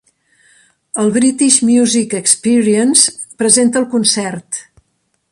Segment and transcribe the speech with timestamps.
[1.03, 4.59] El British Music Experience presenta el concert.